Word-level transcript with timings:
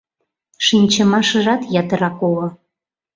Шинчымашыжат 0.65 1.61
ятырак 1.81 2.15
уло. 2.29 2.47